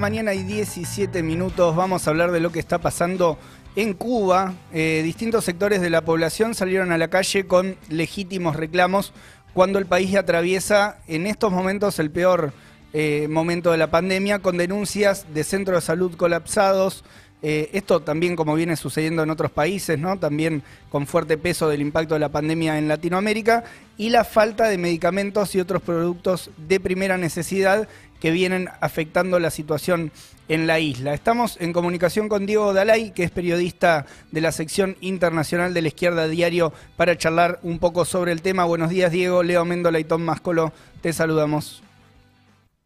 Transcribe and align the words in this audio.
Mañana 0.00 0.32
y 0.32 0.42
17 0.42 1.22
minutos 1.22 1.76
vamos 1.76 2.06
a 2.06 2.10
hablar 2.10 2.30
de 2.30 2.40
lo 2.40 2.50
que 2.50 2.60
está 2.60 2.78
pasando 2.78 3.36
en 3.76 3.92
Cuba. 3.92 4.54
Eh, 4.72 5.02
distintos 5.04 5.44
sectores 5.44 5.82
de 5.82 5.90
la 5.90 6.00
población 6.00 6.54
salieron 6.54 6.92
a 6.92 6.96
la 6.96 7.08
calle 7.08 7.46
con 7.46 7.76
legítimos 7.90 8.56
reclamos 8.56 9.12
cuando 9.52 9.78
el 9.78 9.84
país 9.84 10.16
atraviesa 10.16 10.96
en 11.08 11.26
estos 11.26 11.52
momentos 11.52 11.98
el 11.98 12.10
peor 12.10 12.54
eh, 12.94 13.26
momento 13.28 13.70
de 13.70 13.76
la 13.76 13.90
pandemia 13.90 14.38
con 14.38 14.56
denuncias 14.56 15.26
de 15.34 15.44
centros 15.44 15.82
de 15.82 15.86
salud 15.86 16.16
colapsados. 16.16 17.04
Eh, 17.42 17.70
esto 17.72 18.00
también 18.00 18.36
como 18.36 18.54
viene 18.54 18.76
sucediendo 18.76 19.22
en 19.24 19.30
otros 19.30 19.50
países, 19.50 19.98
¿no? 19.98 20.16
También 20.18 20.62
con 20.90 21.08
fuerte 21.08 21.36
peso 21.36 21.68
del 21.68 21.80
impacto 21.80 22.14
de 22.14 22.20
la 22.20 22.28
pandemia 22.28 22.78
en 22.78 22.86
Latinoamérica 22.86 23.64
y 23.98 24.10
la 24.10 24.24
falta 24.24 24.68
de 24.68 24.78
medicamentos 24.78 25.54
y 25.56 25.60
otros 25.60 25.82
productos 25.82 26.50
de 26.56 26.78
primera 26.78 27.18
necesidad 27.18 27.88
que 28.20 28.30
vienen 28.30 28.68
afectando 28.80 29.40
la 29.40 29.50
situación 29.50 30.12
en 30.48 30.68
la 30.68 30.78
isla. 30.78 31.14
Estamos 31.14 31.56
en 31.60 31.72
comunicación 31.72 32.28
con 32.28 32.46
Diego 32.46 32.72
Dalay, 32.72 33.10
que 33.10 33.24
es 33.24 33.32
periodista 33.32 34.06
de 34.30 34.40
la 34.40 34.52
sección 34.52 34.96
internacional 35.00 35.74
de 35.74 35.82
la 35.82 35.88
Izquierda 35.88 36.28
Diario, 36.28 36.72
para 36.96 37.18
charlar 37.18 37.58
un 37.64 37.80
poco 37.80 38.04
sobre 38.04 38.30
el 38.30 38.40
tema. 38.40 38.64
Buenos 38.64 38.90
días, 38.90 39.10
Diego. 39.10 39.42
Leo 39.42 39.64
Méndola 39.64 39.98
y 39.98 40.04
Tom 40.04 40.22
Mascolo, 40.22 40.72
te 41.00 41.12
saludamos. 41.12 41.82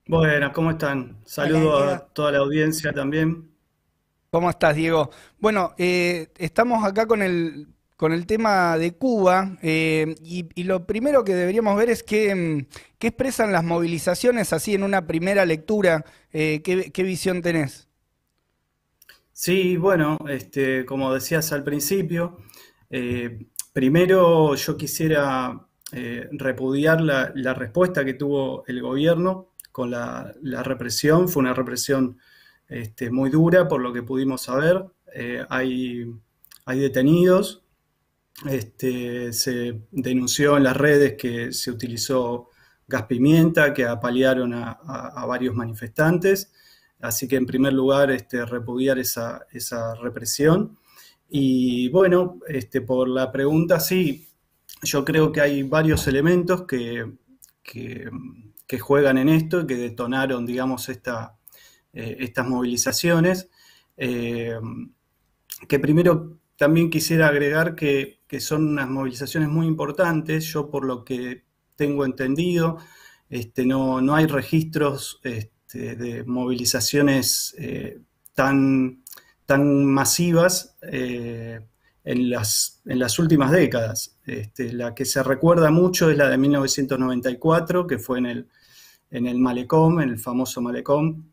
Buenas, 0.07 0.53
¿cómo 0.53 0.71
están? 0.71 1.17
Saludo 1.27 1.79
a 1.81 1.99
toda 1.99 2.33
la 2.33 2.39
audiencia 2.39 2.93
también. 2.95 3.56
¿Cómo 4.37 4.51
estás, 4.51 4.77
Diego? 4.77 5.09
Bueno, 5.39 5.75
eh, 5.79 6.29
estamos 6.37 6.85
acá 6.85 7.07
con 7.07 7.23
el 7.23 7.69
con 7.97 8.13
el 8.13 8.27
tema 8.27 8.77
de 8.77 8.93
Cuba 8.93 9.57
eh, 9.63 10.15
y, 10.23 10.65
lo 10.65 10.85
primero 10.87 11.25
que 11.25 11.35
deberíamos 11.35 11.75
ver 11.79 11.89
es 11.89 12.03
qué, 12.03 12.35
mm, 12.35 12.67
expresan 13.01 13.51
las 13.51 13.65
movilizaciones 13.65 14.53
así 14.53 14.75
en 14.75 14.83
una 14.83 15.07
primera 15.07 15.47
lectura. 15.47 16.05
Eh, 16.35 16.61
¿qué, 16.63 17.03
visión 17.03 17.41
tenés? 17.41 17.89
Sí, 19.33 19.79
bueno, 19.79 20.19
este, 20.29 20.85
como 20.85 21.15
decías 21.15 21.51
al 21.53 21.65
principio, 21.65 22.37
primero 23.73 24.55
yo 24.55 24.77
quisiera 24.77 25.67
repudiar 26.33 27.01
la, 27.01 27.55
respuesta 27.55 28.05
que 28.05 28.13
tuvo 28.13 28.65
el 28.67 28.83
gobierno 28.83 29.55
con 29.73 29.93
la, 29.93 30.35
represión. 30.63 31.27
Fue 31.31 31.41
una 31.41 31.55
represión 31.55 32.19
este, 32.69 33.11
muy 33.11 33.31
dura 33.31 33.69
por 33.69 33.81
lo 33.81 33.93
que 33.93 34.03
pudimos 34.03 34.43
saber. 34.43 34.85
hay, 35.49 36.07
hay 36.65 36.79
detenidos, 36.79 37.67
este, 38.45 39.33
se 39.33 39.81
denunció 39.91 40.57
en 40.57 40.65
las 40.65 40.77
redes 40.77 41.15
que 41.15 41.53
se 41.53 41.71
utilizó 41.71 42.51
gas 42.87 43.05
pimienta, 43.05 43.73
que 43.73 43.85
apalearon 43.85 44.53
a, 44.55 45.25
varios 45.27 45.55
manifestantes. 45.55 46.53
Así 47.01 47.29
que 47.29 47.37
en 47.37 47.47
primer 47.47 47.73
lugar, 47.73 48.11
este, 48.11 48.45
repudiar 48.45 48.99
esa, 48.99 49.45
represión. 50.03 50.79
Y 51.29 51.89
bueno, 51.89 52.39
este, 52.47 52.81
por 52.83 53.09
la 53.09 53.33
pregunta, 53.33 53.81
sí, 53.81 54.29
yo 54.83 55.05
creo 55.05 55.33
que 55.33 55.41
hay 55.41 55.63
varios 55.63 56.07
elementos 56.07 56.67
que, 56.67 57.13
que, 57.63 58.09
juegan 58.79 59.19
en 59.19 59.31
esto 59.31 59.63
y 59.63 59.67
que 59.67 59.77
detonaron, 59.77 60.45
digamos, 60.47 60.89
esta, 60.89 61.36
eh, 61.97 62.17
estas 62.21 62.47
movilizaciones. 62.47 63.49
Eh, 63.97 64.59
que 65.69 65.79
primero 65.79 66.39
también 66.57 66.91
quisiera 66.91 67.29
agregar 67.29 67.75
que 67.75 68.17
que 68.27 68.41
son 68.41 68.69
unas 68.69 68.89
movilizaciones 68.89 69.49
muy 69.49 69.67
importantes. 69.67 70.45
Yo, 70.47 70.71
por 70.71 70.85
lo 70.85 71.05
que 71.05 71.45
tengo 71.77 72.05
entendido, 72.05 72.79
este, 73.29 73.67
no, 73.67 74.01
no, 74.01 74.15
hay 74.15 74.27
registros 74.27 75.21
este, 75.23 75.97
de 75.97 76.25
movilizaciones 76.25 77.55
eh, 77.59 78.01
tan, 78.35 79.03
tan, 79.47 79.85
masivas 79.85 80.77
en, 80.83 82.31
las, 82.31 82.83
en, 82.85 82.99
las, 82.99 83.19
últimas 83.19 83.51
décadas. 83.53 84.19
Este, 84.25 84.73
la 84.73 84.95
que 84.95 85.05
se 85.05 85.23
recuerda 85.23 85.71
mucho 85.71 86.11
es 86.11 86.17
la 86.17 86.29
de 86.29 86.39
1994, 86.39 87.87
que 87.87 87.99
fue 87.99 88.19
en 88.19 88.27
el, 88.27 88.49
en 89.11 89.27
el 89.27 89.39
Malecón, 89.39 90.01
en 90.01 90.11
el 90.11 90.19
famoso 90.19 90.61
Malecón, 90.61 91.33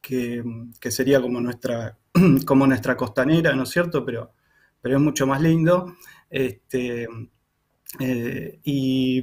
que, 0.00 0.42
sería 0.90 1.20
como 1.20 1.40
nuestra, 1.40 1.98
como 2.46 2.66
nuestra 2.66 2.96
costanera, 2.96 3.54
¿no 3.54 3.64
es 3.64 3.70
cierto? 3.70 4.04
Pero, 4.04 4.32
pero 4.80 4.96
es 4.96 5.02
mucho 5.02 5.26
más 5.26 5.40
lindo. 5.40 5.96
Este, 6.28 7.08
eh, 7.98 8.60
y, 8.62 9.22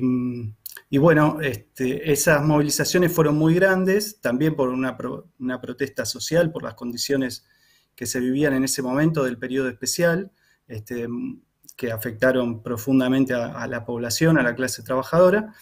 bueno, 0.98 1.40
este, 1.42 2.12
esas 2.12 2.44
movilizaciones 2.44 3.12
fueron 3.14 3.38
muy 3.38 3.56
grandes, 3.56 4.20
también 4.20 4.56
por 4.56 4.70
una, 4.70 4.98
protesta 5.62 6.06
social, 6.06 6.52
por 6.52 6.64
las 6.64 6.74
condiciones 6.76 7.46
que 7.96 8.06
se 8.06 8.20
vivían 8.20 8.54
en 8.54 8.64
ese 8.64 8.82
momento 8.82 9.24
del 9.24 9.38
periodo 9.38 9.70
especial, 9.70 10.32
este, 10.68 11.08
que 11.76 11.92
afectaron 11.92 12.62
profundamente 12.62 13.34
a, 13.34 13.66
la 13.68 13.86
población, 13.86 14.38
a 14.38 14.44
la 14.44 14.56
clase 14.56 14.84
trabajadora, 14.84 15.54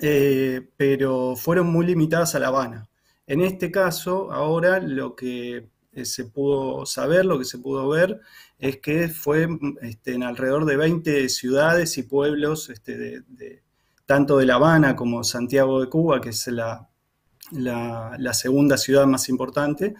eh, 0.00 0.68
pero 0.76 1.36
fueron 1.36 1.68
muy 1.68 1.86
limitadas 1.86 2.34
a 2.34 2.38
La 2.38 2.48
Habana. 2.48 2.88
En 3.26 3.40
este 3.40 3.70
caso, 3.70 4.32
ahora 4.32 4.78
lo 4.80 5.16
que 5.16 5.68
eh, 5.92 6.04
se 6.04 6.26
pudo 6.26 6.86
saber, 6.86 7.24
lo 7.24 7.38
que 7.38 7.44
se 7.44 7.58
pudo 7.58 7.88
ver, 7.88 8.20
es 8.58 8.78
que 8.78 9.08
fue 9.08 9.48
este, 9.82 10.14
en 10.14 10.22
alrededor 10.22 10.66
de 10.66 10.76
20 10.76 11.28
ciudades 11.28 11.98
y 11.98 12.04
pueblos, 12.04 12.70
este, 12.70 13.24
tanto 14.06 14.38
de 14.38 14.46
La 14.46 14.56
Habana 14.56 14.94
como 14.94 15.24
Santiago 15.24 15.80
de 15.80 15.88
Cuba, 15.88 16.20
que 16.20 16.30
es 16.30 16.46
la, 16.48 16.88
segunda 18.32 18.76
ciudad 18.76 19.06
más 19.06 19.28
importante, 19.28 19.94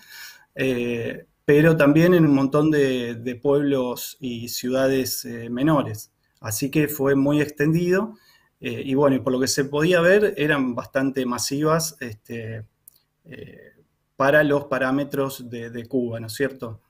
eh, 0.54 1.26
pero 1.44 1.76
también 1.76 2.14
en 2.14 2.26
un 2.26 2.34
montón 2.34 2.70
de, 2.70 3.40
pueblos 3.42 4.18
y 4.20 4.48
ciudades 4.48 5.24
eh, 5.24 5.50
menores. 5.50 6.12
Así 6.40 6.70
que 6.70 6.88
fue 6.88 7.14
muy 7.16 7.40
extendido. 7.40 8.14
y 8.60 8.94
bueno, 8.94 9.22
por 9.22 9.32
lo 9.32 9.40
que 9.40 9.48
se 9.48 9.64
podía 9.64 10.00
ver, 10.00 10.34
eran 10.36 10.74
bastante 10.74 11.26
masivas. 11.26 11.96
Este, 12.00 12.64
para 14.16 14.42
los 14.42 14.64
parámetros 14.64 15.48
de, 15.48 15.86
Cuba, 15.86 16.18
¿no 16.18 16.26
es 16.26 16.32
cierto? 16.32 16.80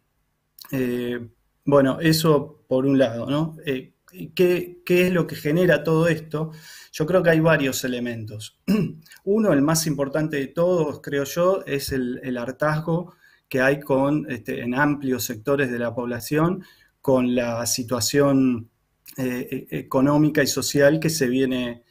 Eh, 0.70 1.28
bueno, 1.64 1.98
eso 2.00 2.64
por 2.68 2.86
un 2.86 2.98
lado, 2.98 3.26
¿no? 3.28 3.56
Eh, 3.66 3.94
¿qué, 4.34 4.80
es 4.86 5.12
lo 5.12 5.26
que 5.26 5.34
genera 5.34 5.82
todo 5.82 6.06
esto? 6.06 6.52
Yo 6.92 7.04
creo 7.04 7.22
que 7.22 7.30
hay 7.30 7.40
varios 7.40 7.82
elementos. 7.84 8.60
Uno, 9.24 9.52
el 9.52 9.60
más 9.60 9.86
importante 9.88 10.36
de 10.36 10.46
todos, 10.46 11.00
creo 11.02 11.24
yo, 11.24 11.64
es 11.66 11.90
el, 11.92 12.38
hartazgo 12.38 13.14
que 13.48 13.60
hay 13.60 13.80
con, 13.80 14.30
este, 14.30 14.62
en 14.62 14.74
amplios 14.74 15.24
sectores 15.24 15.70
de 15.70 15.78
la 15.80 15.94
población 15.94 16.64
con 17.00 17.34
la 17.34 17.66
situación 17.66 18.70
eh, 19.16 19.66
económica 19.70 20.42
y 20.42 20.46
social 20.46 21.00
que 21.00 21.10
se 21.10 21.26
viene 21.28 21.82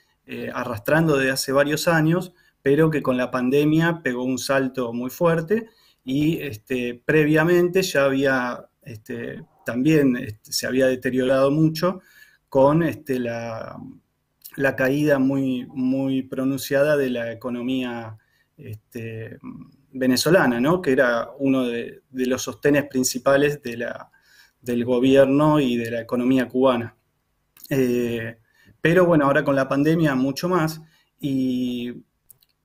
arrastrando 0.53 1.17
desde 1.17 1.31
hace 1.31 1.51
varios 1.51 1.87
años 1.87 2.33
pero 2.65 2.89
que 2.89 3.03
con 3.03 3.15
la 3.15 3.29
pandemia 3.29 4.01
pegó 4.01 4.23
un 4.23 4.39
salto 4.39 4.91
muy 4.91 5.11
fuerte 5.11 5.69
y 6.03 6.39
este, 6.41 6.99
previamente 7.05 7.83
ya 7.83 8.05
había, 8.05 8.65
este, 8.81 9.43
también 9.63 10.17
este, 10.17 10.51
se 10.51 10.65
había 10.65 10.87
deteriorado 10.87 11.51
mucho 11.51 12.01
con 12.49 12.83
la, 13.19 13.77
caída 14.75 15.19
muy, 15.19 15.67
muy 15.67 16.23
pronunciada 16.23 16.97
de 16.97 17.11
la 17.11 17.31
economía 17.31 18.17
venezolana, 19.91 20.81
que 20.81 20.91
era 20.91 21.29
uno 21.37 21.67
de, 21.67 22.01
los 22.13 22.41
sostenes 22.41 22.85
principales 22.85 23.61
del 23.61 24.85
gobierno 24.85 25.59
y 25.59 25.77
de 25.77 25.91
la 25.91 26.01
economía 26.01 26.47
cubana. 26.47 26.95
Eh, 27.69 28.39
pero 28.81 29.05
bueno, 29.05 29.25
ahora 29.25 29.43
con 29.43 29.55
la 29.55 29.67
pandemia 29.67 30.15
mucho 30.15 30.49
más. 30.49 30.81
Y 31.19 31.93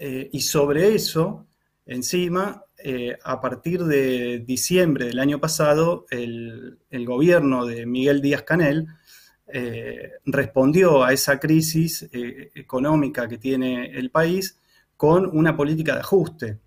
eh, 0.03 0.31
y 0.33 0.41
sobre 0.41 0.95
eso, 0.95 1.47
encima, 1.85 2.65
eh, 2.83 3.19
a 3.23 3.39
partir 3.39 3.85
de 3.85 4.39
diciembre 4.39 5.05
del 5.05 5.19
año 5.19 5.39
pasado, 5.39 6.07
el, 6.11 6.79
gobierno 7.05 7.67
de 7.67 7.85
Miguel 7.85 8.23
Díaz 8.23 8.45
Canel 8.45 8.87
eh, 9.47 10.13
respondió 10.25 11.05
a 11.05 11.13
esa 11.13 11.39
crisis 11.39 12.09
económica 12.13 13.29
que 13.29 13.37
tiene 13.37 13.91
el 13.91 14.11
país 14.11 14.59
con 14.97 15.27
una 15.37 15.55
política 15.55 15.93
de 15.93 16.01
ajuste, 16.01 16.59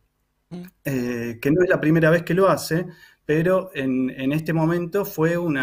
mm. 0.52 0.64
que 0.84 1.52
no 1.52 1.64
es 1.64 1.70
la 1.70 1.82
primera 1.82 2.12
vez 2.12 2.22
que 2.22 2.36
lo 2.36 2.50
hace, 2.50 2.86
pero 3.26 3.72
en, 3.74 4.32
este 4.32 4.54
momento 4.54 5.06
fue 5.06 5.38
un 5.38 5.58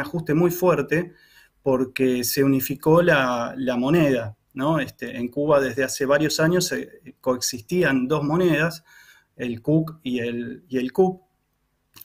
ajuste 0.00 0.34
muy 0.34 0.50
fuerte 0.50 1.12
porque 1.62 2.24
se 2.24 2.42
unificó 2.42 3.02
la 3.02 3.76
moneda. 3.78 4.35
Este, 4.80 5.16
en 5.16 5.28
Cuba 5.28 5.60
desde 5.60 5.84
hace 5.84 6.06
varios 6.06 6.40
años 6.40 6.74
coexistían 7.20 8.08
dos 8.08 8.24
monedas, 8.24 8.84
el 9.36 9.60
CUC 9.60 10.00
y 10.02 10.20
el, 10.20 10.64
y 10.68 10.78
el 10.78 10.92
CUP. 10.92 11.22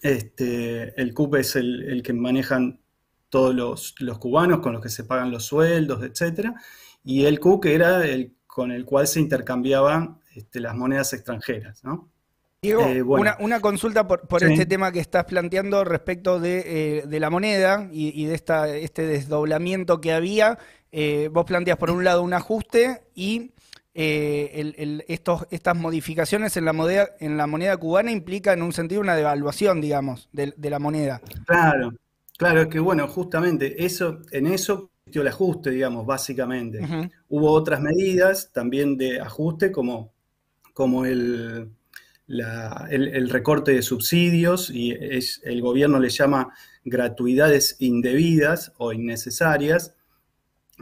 Este, 0.01 0.99
el 1.01 1.13
CUP 1.13 1.35
es 1.35 1.55
el, 1.55 2.01
que 2.03 2.13
manejan 2.13 2.81
todos 3.29 3.55
los, 3.55 4.19
cubanos 4.19 4.59
con 4.59 4.73
los 4.73 4.81
que 4.81 4.89
se 4.89 5.05
pagan 5.05 5.31
los 5.31 5.45
sueldos, 5.45 6.03
etc. 6.03 6.49
Y 7.03 7.25
el 7.25 7.39
CUC 7.39 7.65
era 7.67 8.05
el 8.05 8.35
con 8.51 8.71
el 8.71 8.83
cual 8.83 9.07
se 9.07 9.21
intercambiaban 9.21 10.19
este, 10.35 10.59
las 10.59 10.75
monedas 10.75 11.13
extranjeras. 11.13 11.81
Diego, 12.61 12.85
eh, 12.85 13.01
una, 13.01 13.59
consulta 13.61 14.07
por, 14.07 14.43
este 14.43 14.65
tema 14.65 14.91
que 14.91 14.99
estás 14.99 15.23
planteando 15.23 15.83
respecto 15.83 16.39
de, 16.39 17.01
eh, 17.09 17.19
la 17.19 17.29
moneda 17.29 17.87
y, 17.91 18.25
de 18.25 18.35
esta, 18.35 18.67
este 18.67 19.07
desdoblamiento 19.07 20.01
que 20.01 20.11
había. 20.11 20.59
Eh, 20.91 21.29
vos 21.31 21.45
planteas 21.45 21.77
por 21.77 21.89
un 21.89 22.03
lado 22.03 22.21
un 22.21 22.33
ajuste 22.33 23.03
y 23.15 23.51
estos, 23.93 25.47
estas 25.51 25.75
modificaciones 25.75 26.55
en 26.55 26.63
la, 26.63 26.73
moneda, 26.73 27.09
en 27.19 27.35
la 27.35 27.45
moneda 27.45 27.75
cubana 27.75 28.11
implican 28.11 28.59
en 28.59 28.63
un 28.63 28.73
sentido 28.73 29.01
una 29.01 29.15
devaluación, 29.15 29.81
digamos, 29.81 30.29
de, 30.31 30.53
la 30.69 30.79
moneda. 30.79 31.21
Claro, 31.45 31.93
claro, 32.37 32.61
es 32.61 32.67
que 32.67 32.79
bueno, 32.79 33.07
justamente 33.09 33.83
eso, 33.83 34.19
en 34.31 34.47
eso 34.47 34.91
el 35.11 35.27
ajuste, 35.27 35.71
digamos, 35.71 36.05
básicamente. 36.05 36.79
Hubo 37.27 37.51
otras 37.51 37.81
medidas 37.81 38.51
también 38.53 38.97
de 38.97 39.19
ajuste 39.19 39.73
como, 39.73 40.13
como 40.73 41.05
el 41.05 41.69
el, 42.89 43.29
recorte 43.29 43.71
de 43.71 43.81
subsidios 43.81 44.69
y 44.69 44.91
es, 44.91 45.41
el 45.43 45.61
gobierno 45.61 45.99
le 45.99 46.09
llama 46.09 46.53
gratuidades 46.85 47.75
indebidas 47.79 48.73
o 48.77 48.93
innecesarias, 48.93 49.95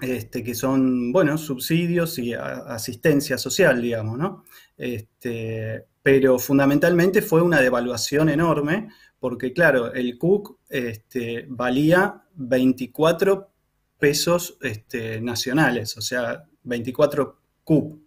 este, 0.02 0.44
que 0.44 0.56
son, 0.56 1.12
bueno, 1.12 1.38
subsidios 1.38 2.20
y 2.20 2.34
asistencia 2.34 3.38
social, 3.38 3.82
digamos, 3.82 4.18
¿no? 4.18 4.46
Este, 4.78 5.86
pero 6.02 6.40
fundamentalmente 6.40 7.22
fue 7.22 7.42
una 7.42 7.62
devaluación 7.62 8.30
enorme, 8.30 8.90
porque 9.20 9.52
claro, 9.54 9.94
el 9.94 10.18
CUC 10.18 10.58
este, 10.70 11.46
valía 11.50 12.24
24 12.36 13.52
pesos 14.00 14.58
este, 14.62 15.20
nacionales, 15.22 15.98
o 15.98 16.02
sea, 16.02 16.46
24 16.64 17.40
CUP. 17.64 18.00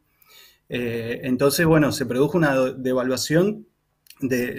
Eh, 0.68 1.20
entonces, 1.24 1.66
bueno, 1.66 1.92
se 1.92 2.06
produjo 2.06 2.38
una 2.38 2.54
devaluación 2.72 3.66
de, 4.20 4.56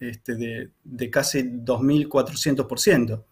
este, 0.00 0.72
de, 0.82 1.10
casi 1.10 1.42
2.400%. 1.42 3.24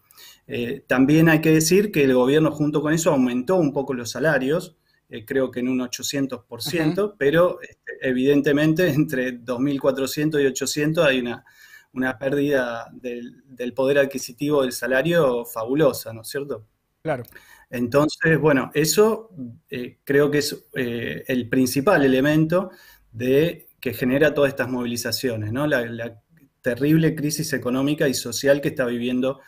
Eh, 0.47 0.83
también 0.87 1.29
hay 1.29 1.41
que 1.41 1.51
decir 1.51 1.91
que 1.91 2.03
el 2.03 2.13
gobierno 2.13 2.51
junto 2.51 2.81
con 2.81 2.93
eso 2.93 3.11
aumentó 3.11 3.55
un 3.55 3.73
poco 3.73 3.93
los 3.93 4.11
salarios, 4.11 4.77
eh, 5.09 5.25
creo 5.25 5.51
que 5.51 5.59
en 5.59 5.69
un 5.69 5.79
800%, 5.79 7.15
pero 7.17 7.61
este, 7.61 7.93
evidentemente 8.01 8.89
entre 8.93 9.39
2.400 9.39 10.41
y 10.41 10.45
800 10.47 11.05
hay 11.05 11.19
una, 11.19 11.45
una 11.93 12.17
pérdida 12.17 12.89
del, 12.91 13.43
del, 13.47 13.73
poder 13.73 13.99
adquisitivo 13.99 14.61
del 14.61 14.71
salario 14.71 15.45
fabulosa, 15.45 16.13
¿no 16.13 16.21
es 16.21 16.27
cierto? 16.27 16.65
Claro. 17.01 17.23
Entonces, 17.69 18.39
bueno, 18.39 18.71
eso 18.73 19.29
eh, 19.69 19.99
creo 20.03 20.31
que 20.31 20.39
es 20.39 20.63
el 20.73 21.47
principal 21.49 22.03
elemento 22.03 22.71
de 23.11 23.69
que 23.79 23.93
genera 23.93 24.33
todas 24.33 24.49
estas 24.49 24.69
movilizaciones, 24.69 25.51
¿no? 25.51 25.67
La, 25.67 26.21
terrible 26.61 27.15
crisis 27.15 27.53
económica 27.53 28.09
y 28.09 28.13
social 28.13 28.59
que 28.59 28.67
está 28.67 28.85
viviendo 28.85 29.39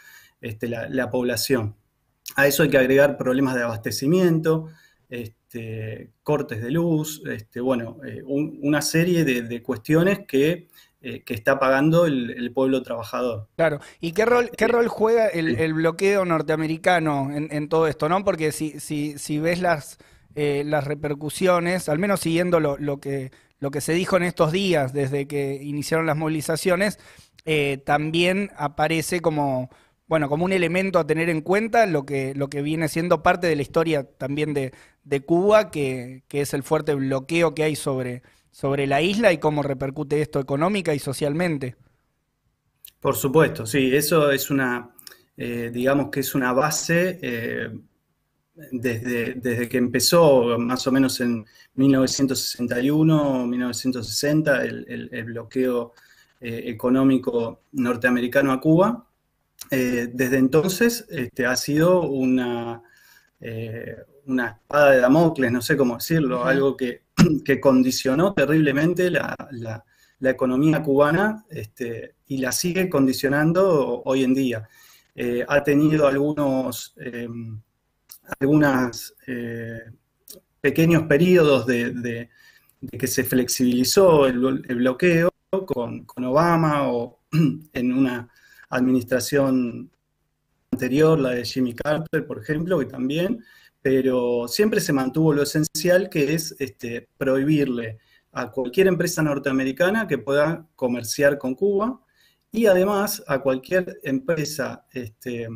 este, 0.41 0.67
la, 0.67 1.09
población. 1.09 1.75
A 2.35 2.47
eso 2.47 2.63
hay 2.63 2.69
que 2.69 2.77
agregar 2.77 3.17
problemas 3.17 3.55
de 3.55 3.63
abastecimiento, 3.63 4.67
este, 5.09 6.11
cortes 6.23 6.61
de 6.61 6.71
luz, 6.71 7.21
este, 7.25 7.61
bueno, 7.61 7.97
eh, 8.05 8.21
una 8.25 8.81
serie 8.81 9.23
de 9.23 9.63
cuestiones 9.63 10.19
que 10.27 10.67
eh, 11.03 11.23
que 11.23 11.33
está 11.33 11.57
pagando 11.57 12.05
el, 12.05 12.51
pueblo 12.53 12.83
trabajador. 12.83 13.47
Claro, 13.55 13.79
¿y 13.99 14.11
qué 14.11 14.23
rol, 14.23 14.51
qué 14.55 14.67
rol 14.67 14.87
juega 14.87 15.29
el, 15.29 15.73
bloqueo 15.73 16.25
norteamericano 16.25 17.31
en, 17.33 17.69
todo 17.69 17.87
esto? 17.87 18.07
¿no? 18.07 18.23
Porque 18.23 18.51
si, 18.51 18.79
si, 18.79 19.17
si 19.17 19.39
ves 19.39 19.61
las, 19.61 19.97
eh, 20.35 20.61
las 20.63 20.83
repercusiones, 20.83 21.89
al 21.89 21.97
menos 21.97 22.19
siguiendo 22.19 22.59
lo, 22.59 22.99
que, 22.99 23.31
lo 23.57 23.71
que 23.71 23.81
se 23.81 23.93
dijo 23.93 24.15
en 24.15 24.21
estos 24.21 24.51
días 24.51 24.93
desde 24.93 25.27
que 25.27 25.55
iniciaron 25.63 26.05
las 26.05 26.17
movilizaciones, 26.17 26.99
eh, 27.45 27.81
también 27.83 28.51
aparece 28.55 29.21
como 29.21 29.71
bueno, 30.11 30.27
como 30.27 30.43
un 30.43 30.51
elemento 30.51 30.99
a 30.99 31.07
tener 31.07 31.29
en 31.29 31.39
cuenta 31.39 31.85
lo 31.85 32.05
que, 32.05 32.35
lo 32.35 32.49
que 32.49 32.61
viene 32.61 32.89
siendo 32.89 33.23
parte 33.23 33.47
de 33.47 33.55
la 33.55 33.61
historia 33.61 34.03
también 34.03 34.53
de, 34.53 35.21
Cuba, 35.21 35.71
que, 35.71 36.23
que, 36.27 36.41
es 36.41 36.53
el 36.53 36.63
fuerte 36.63 36.95
bloqueo 36.95 37.55
que 37.55 37.63
hay 37.63 37.77
sobre, 37.77 38.21
sobre 38.51 38.87
la 38.87 39.01
isla 39.01 39.31
y 39.31 39.37
cómo 39.37 39.63
repercute 39.63 40.21
esto 40.21 40.41
económica 40.41 40.93
y 40.93 40.99
socialmente. 40.99 41.77
Por 42.99 43.15
supuesto, 43.15 43.65
sí, 43.65 43.95
eso 43.95 44.29
es 44.31 44.49
una, 44.49 44.89
eh, 45.37 45.71
digamos 45.73 46.09
que 46.11 46.19
es 46.19 46.35
una 46.35 46.51
base 46.51 47.17
eh, 47.21 47.69
desde, 48.69 49.35
desde, 49.35 49.69
que 49.69 49.77
empezó 49.77 50.59
más 50.59 50.85
o 50.87 50.91
menos 50.91 51.21
en 51.21 51.45
1961, 51.75 53.47
1960, 53.47 54.61
el, 54.65 55.23
bloqueo 55.23 55.93
eh, 56.41 56.63
económico 56.65 57.61
norteamericano 57.71 58.51
a 58.51 58.59
Cuba. 58.59 59.07
Desde 59.71 60.37
entonces 60.37 61.05
este, 61.09 61.45
ha 61.45 61.55
sido 61.55 62.01
una, 62.01 62.83
una 64.25 64.47
espada 64.47 64.91
de 64.91 64.99
Damocles, 64.99 65.51
no 65.51 65.61
sé 65.61 65.77
cómo 65.77 65.95
decirlo, 65.95 66.43
algo 66.43 66.75
que 66.75 67.03
que 67.45 67.59
condicionó 67.59 68.33
terriblemente 68.33 69.09
la, 69.09 69.83
economía 70.23 70.83
cubana 70.83 71.45
este, 71.49 72.15
y 72.27 72.37
la 72.37 72.51
sigue 72.51 72.87
condicionando 72.89 74.03
hoy 74.05 74.23
en 74.23 74.35
día. 74.35 74.67
Eh, 75.15 75.43
ha 75.47 75.63
tenido 75.63 76.07
algunos 76.07 76.93
em, 76.97 77.59
eh, 79.27 79.79
pequeños 80.61 81.03
periodos 81.03 81.65
de, 81.65 82.29
que 82.99 83.07
se 83.07 83.23
flexibilizó 83.23 84.27
el, 84.27 84.63
bloqueo 84.75 85.31
con, 85.65 86.05
Obama 86.23 86.91
o 86.91 87.23
en 87.73 87.91
una 87.91 88.29
administración 88.71 89.91
anterior, 90.71 91.19
la 91.19 91.31
de 91.31 91.45
Jimmy 91.45 91.73
Carter, 91.73 92.25
por 92.25 92.39
ejemplo, 92.39 92.79
que 92.79 92.85
también 92.85 93.43
pero 93.81 94.47
siempre 94.47 94.79
se 94.79 94.93
mantuvo 94.93 95.33
lo 95.33 95.43
esencial 95.43 96.09
que 96.09 96.33
es 96.33 96.55
este, 96.59 97.07
prohibirle 97.17 97.97
a 98.31 98.51
cualquier 98.51 98.87
empresa 98.87 99.21
norteamericana 99.23 100.07
que 100.07 100.17
pueda 100.17 100.67
comerciar 100.75 101.37
con 101.37 101.55
Cuba 101.55 101.99
y 102.51 102.67
además 102.67 103.23
a 103.27 103.39
cualquier 103.39 103.99
empresa 104.03 104.85
este, 104.91 105.47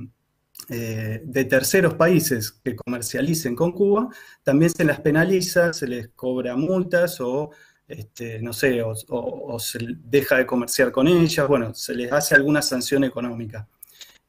eh, 0.70 1.22
de 1.24 1.46
terceros 1.46 1.94
países 1.94 2.52
que 2.52 2.76
comercialicen 2.76 3.56
con 3.56 3.72
Cuba, 3.72 4.10
también 4.44 4.72
se 4.72 4.84
las 4.84 5.02
penaliza, 5.02 5.74
se 5.74 5.88
les 5.88 6.10
cobra 6.10 6.56
multas 6.56 7.22
o, 7.22 7.52
este, 7.88 8.40
no 8.40 8.52
sé, 8.52 8.82
o, 8.82 9.60
se 9.60 9.80
deja 9.80 10.38
de 10.38 10.46
comerciar 10.46 10.92
con 10.92 11.08
ellas, 11.08 11.48
bueno, 11.48 11.74
se 11.76 11.94
les 11.94 12.12
hace 12.12 12.36
alguna 12.36 12.62
sanción 12.62 13.04
económica. 13.04 13.68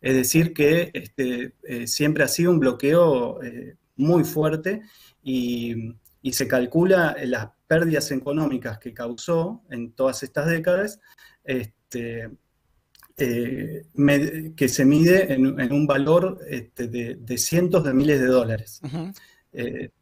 Es 0.00 0.14
decir, 0.14 0.52
que 0.52 0.90
este, 0.92 1.54
eh, 1.62 1.86
siempre 1.86 2.22
ha 2.22 2.28
sido 2.28 2.50
un 2.50 2.60
bloqueo 2.60 3.42
eh, 3.42 3.76
muy 3.96 4.24
fuerte 4.24 4.82
y, 5.22 5.94
se 6.32 6.48
calcula 6.48 7.16
las 7.24 7.50
pérdidas 7.68 8.10
económicas 8.10 8.80
que 8.80 8.92
causó 8.92 9.62
en 9.70 9.92
todas 9.92 10.24
estas 10.24 10.48
décadas, 10.48 10.98
este, 11.44 12.30
eh, 13.16 13.84
que 14.56 14.68
se 14.68 14.84
mide 14.84 15.32
en, 15.32 15.72
un 15.72 15.86
valor 15.86 16.40
este, 16.48 16.88
de, 16.88 17.38
cientos 17.38 17.84
de 17.84 17.94
miles 17.94 18.18
de 18.20 18.26
dólares. 18.26 18.80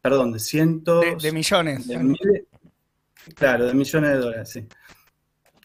Perdón, 0.01 0.31
de 0.31 0.39
cientos... 0.39 1.21
De, 1.21 1.31
millones. 1.31 1.87
Claro, 3.33 3.65
de 3.65 3.73
millones 3.73 4.11
de 4.11 4.17
dólares, 4.17 4.49
sí. 4.49 4.67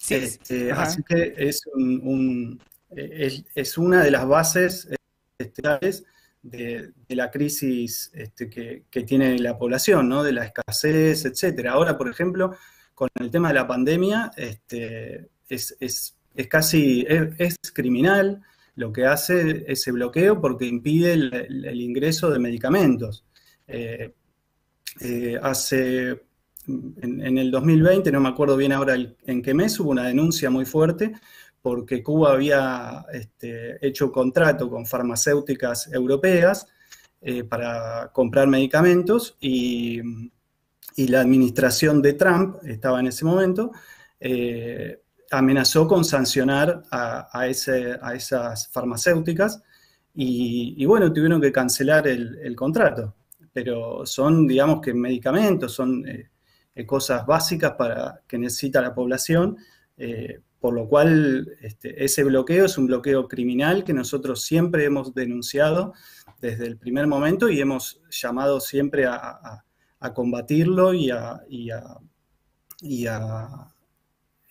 Este, 0.08 0.72
así 0.72 1.02
que 1.02 1.34
es, 1.36 1.60
un, 1.74 2.58
es, 2.90 3.78
una 3.78 4.02
de 4.02 4.10
las 4.10 4.26
bases 4.26 4.88
estatales 5.38 6.04
de, 6.42 6.92
la 7.08 7.30
crisis 7.30 8.10
este, 8.14 8.48
que, 8.48 9.02
tiene 9.02 9.38
la 9.38 9.58
población, 9.58 10.08
¿no? 10.08 10.22
de 10.22 10.32
la 10.32 10.46
escasez, 10.46 11.24
etc. 11.24 11.66
Ahora, 11.66 11.98
por 11.98 12.08
ejemplo, 12.08 12.56
con 12.94 13.08
el 13.20 13.30
tema 13.30 13.48
de 13.48 13.54
la 13.54 13.66
pandemia, 13.66 14.30
este, 14.36 15.28
es, 15.48 16.16
casi, 16.48 17.06
es, 17.08 17.56
criminal 17.72 18.42
lo 18.76 18.92
que 18.92 19.04
hace 19.04 19.64
ese 19.68 19.92
bloqueo 19.92 20.40
porque 20.40 20.66
impide 20.66 21.12
el, 21.12 21.80
ingreso 21.80 22.30
de 22.30 22.38
medicamentos. 22.38 23.24
Eh, 23.66 24.14
eh, 25.00 25.38
hace, 25.42 26.22
en, 26.66 27.38
el 27.38 27.50
2020, 27.50 28.12
no 28.12 28.20
me 28.20 28.28
acuerdo 28.28 28.56
bien 28.56 28.72
ahora 28.72 28.96
en 28.96 29.42
qué 29.42 29.54
mes, 29.54 29.78
hubo 29.80 29.90
una 29.90 30.06
denuncia 30.06 30.50
muy 30.50 30.64
fuerte 30.64 31.12
porque 31.62 32.02
Cuba 32.02 32.32
había 32.32 33.04
este, 33.12 33.84
hecho 33.86 34.10
contrato 34.10 34.70
con 34.70 34.86
farmacéuticas 34.86 35.92
europeas 35.92 36.66
eh, 37.20 37.44
para 37.44 38.10
comprar 38.12 38.48
medicamentos 38.48 39.36
y, 39.40 40.00
la 40.96 41.22
administración 41.22 42.02
de 42.02 42.12
Trump, 42.12 42.56
estaba 42.62 43.00
en 43.00 43.06
ese 43.06 43.24
momento, 43.24 43.70
eh, 44.18 45.00
amenazó 45.30 45.88
con 45.88 46.04
sancionar 46.04 46.82
a, 46.90 47.46
esas 47.48 48.68
farmacéuticas 48.68 49.62
y, 50.14 50.84
bueno, 50.84 51.10
tuvieron 51.10 51.40
que 51.40 51.52
cancelar 51.52 52.06
el, 52.06 52.54
contrato. 52.54 53.14
Pero 53.50 54.04
son, 54.04 54.46
digamos 54.46 54.82
que 54.82 54.92
medicamentos, 54.92 55.72
son 55.72 56.06
eh, 56.06 56.28
cosas 56.86 57.26
básicas 57.26 57.72
para 57.72 58.22
que 58.26 58.38
necesita 58.38 58.80
la 58.80 58.94
población 58.94 59.56
por 60.60 60.74
lo 60.74 60.86
cual 60.88 61.56
este, 61.62 62.04
ese 62.04 62.22
bloqueo 62.22 62.66
es 62.66 62.76
un 62.76 62.86
bloqueo 62.86 63.26
criminal 63.26 63.82
que 63.82 63.94
nosotros 63.94 64.42
siempre 64.44 64.84
hemos 64.84 65.14
denunciado 65.14 65.94
desde 66.40 66.66
el 66.66 66.76
primer 66.76 67.06
momento 67.06 67.48
y 67.48 67.60
hemos 67.60 68.02
llamado 68.10 68.60
siempre 68.60 69.06
a, 69.06 69.64
combatirlo 70.14 70.94
y 70.94 71.10
a, 71.10 71.40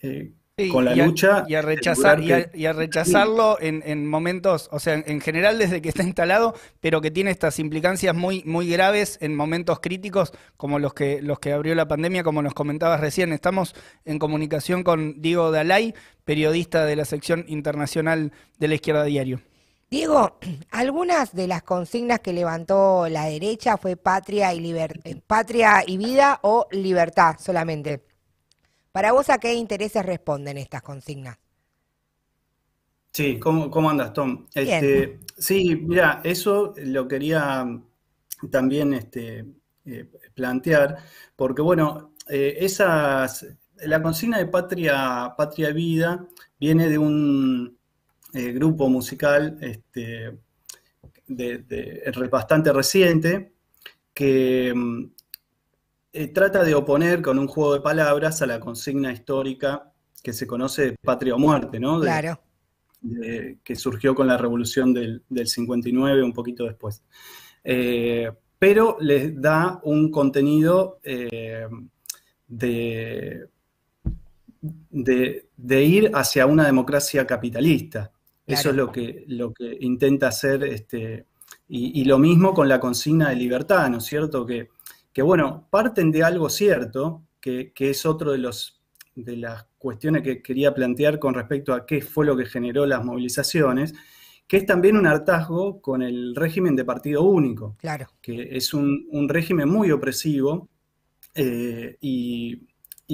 eh, 0.02 0.32
con 0.68 0.84
la 0.84 0.94
lucha. 0.94 1.44
Y 1.48 1.54
a, 1.54 1.62
rechazar, 1.62 2.20
y 2.20 2.66
a, 2.66 2.72
rechazarlo 2.72 3.58
en, 3.60 4.06
momentos, 4.06 4.68
o 4.72 4.78
sea, 4.78 4.94
en 4.94 5.20
general 5.20 5.58
desde 5.58 5.80
que 5.80 5.88
está 5.88 6.02
instalado, 6.02 6.54
pero 6.80 7.00
que 7.00 7.10
tiene 7.10 7.30
estas 7.30 7.58
implicancias 7.58 8.14
muy, 8.14 8.42
muy 8.44 8.68
graves 8.68 9.18
en 9.20 9.34
momentos 9.34 9.80
críticos 9.80 10.32
como 10.56 10.78
los 10.78 10.94
que, 10.94 11.22
los 11.22 11.38
que 11.38 11.52
abrió 11.52 11.74
la 11.74 11.88
pandemia, 11.88 12.22
como 12.22 12.42
nos 12.42 12.54
comentabas 12.54 13.00
recién. 13.00 13.32
Estamos 13.32 13.74
en 14.04 14.18
comunicación 14.18 14.82
con 14.82 15.20
Diego 15.20 15.50
Dalay, 15.50 15.94
periodista 16.24 16.84
de 16.84 16.96
la 16.96 17.04
sección 17.04 17.44
internacional 17.48 18.32
de 18.58 18.68
la 18.68 18.74
Izquierda 18.74 19.04
Diario. 19.04 19.40
Diego, 19.90 20.38
algunas 20.70 21.34
de 21.34 21.48
las 21.48 21.62
consignas 21.62 22.20
que 22.20 22.32
levantó 22.32 23.08
la 23.08 23.24
derecha 23.24 23.76
fue 23.76 23.96
patria 23.96 24.54
y, 24.54 24.72
eh, 24.72 25.20
patria 25.26 25.82
y 25.86 25.96
vida 25.96 26.38
o 26.42 26.68
libertad 26.70 27.36
solamente. 27.38 28.09
Para 28.92 29.12
vos, 29.12 29.30
¿a 29.30 29.38
qué 29.38 29.54
intereses 29.54 30.04
responden 30.04 30.58
estas 30.58 30.82
consignas? 30.82 31.38
Sí, 33.12 33.38
¿cómo, 33.38 33.90
andas, 33.90 34.12
Tom? 34.12 34.46
Este, 34.54 35.20
sí, 35.36 35.76
mira, 35.76 36.20
eso 36.24 36.74
lo 36.76 37.08
quería 37.08 37.66
también 38.50 38.94
este, 38.94 39.44
eh, 39.84 40.06
plantear, 40.34 40.98
porque 41.34 41.60
bueno, 41.60 42.12
eh, 42.28 42.56
esas, 42.60 43.46
la 43.76 44.00
consigna 44.00 44.38
de 44.38 44.46
patria, 44.46 45.34
patria 45.36 45.72
vida 45.72 46.26
viene 46.58 46.88
de 46.88 46.98
un 46.98 47.76
eh, 48.32 48.52
grupo 48.52 48.88
musical 48.88 49.58
este, 49.60 50.38
de, 51.26 52.28
bastante 52.30 52.72
reciente 52.72 53.52
que 54.14 54.72
mm, 54.74 55.10
eh, 56.12 56.28
trata 56.28 56.64
de 56.64 56.74
oponer 56.74 57.22
con 57.22 57.38
un 57.38 57.46
juego 57.46 57.74
de 57.74 57.80
palabras 57.80 58.42
a 58.42 58.46
la 58.46 58.58
consigna 58.58 59.12
histórica 59.12 59.92
que 60.22 60.32
se 60.32 60.46
conoce 60.46 60.82
de 60.82 60.96
patria 61.00 61.34
o 61.34 61.38
muerte, 61.38 61.78
¿no? 61.78 62.00
claro. 62.00 62.40
que 63.64 63.76
surgió 63.76 64.14
con 64.14 64.26
la 64.26 64.36
revolución 64.36 64.92
del, 64.92 65.22
59, 65.30 66.22
un 66.22 66.32
poquito 66.32 66.64
después. 66.64 67.02
Eh, 67.62 68.30
pero 68.58 68.96
les 69.00 69.40
da 69.40 69.80
un 69.84 70.10
contenido 70.10 70.98
eh, 71.02 71.66
de, 72.46 73.48
de, 74.90 75.84
ir 75.84 76.10
hacia 76.12 76.44
una 76.46 76.66
democracia 76.66 77.26
capitalista. 77.26 78.10
Eso 78.46 78.70
es 78.70 78.76
lo 78.76 78.90
que, 78.90 79.24
lo 79.28 79.52
que 79.54 79.78
intenta 79.80 80.28
hacer, 80.28 80.64
este, 80.64 81.24
y, 81.68 82.00
y, 82.00 82.04
lo 82.04 82.18
mismo 82.18 82.52
con 82.52 82.68
la 82.68 82.80
consigna 82.80 83.30
de 83.30 83.36
libertad, 83.36 83.88
¿no 83.88 83.98
es 83.98 84.04
cierto? 84.04 84.44
Que 84.44 84.70
que 85.12 85.22
bueno, 85.22 85.66
parten 85.70 86.10
de 86.10 86.22
algo 86.22 86.48
cierto, 86.48 87.22
que, 87.40 87.72
es 87.76 88.06
otro 88.06 88.32
de, 88.32 88.38
los, 88.38 88.80
de 89.14 89.36
las 89.36 89.66
cuestiones 89.78 90.22
que 90.22 90.42
quería 90.42 90.74
plantear 90.74 91.18
con 91.18 91.34
respecto 91.34 91.72
a 91.72 91.86
qué 91.86 92.02
fue 92.02 92.26
lo 92.26 92.36
que 92.36 92.46
generó 92.46 92.86
las 92.86 93.04
movilizaciones, 93.04 93.94
que 94.46 94.58
es 94.58 94.66
también 94.66 94.96
un 94.96 95.06
hartazgo 95.06 95.80
con 95.80 96.02
el 96.02 96.34
régimen 96.34 96.76
de 96.76 96.84
partido 96.84 97.22
único, 97.22 97.76
claro. 97.78 98.08
que 98.20 98.56
es 98.56 98.74
un, 98.74 99.28
régimen 99.28 99.68
muy 99.68 99.90
opresivo 99.90 100.68
eh, 101.34 101.96
y, 102.00 102.66